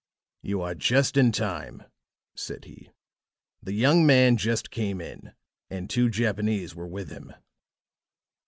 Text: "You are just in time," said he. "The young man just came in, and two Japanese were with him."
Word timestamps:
"You 0.41 0.63
are 0.63 0.73
just 0.73 1.15
in 1.15 1.31
time," 1.31 1.83
said 2.33 2.65
he. 2.65 2.89
"The 3.61 3.73
young 3.73 4.03
man 4.03 4.35
just 4.35 4.71
came 4.71 4.99
in, 4.99 5.33
and 5.69 5.91
two 5.91 6.09
Japanese 6.09 6.73
were 6.73 6.87
with 6.87 7.11
him." 7.11 7.35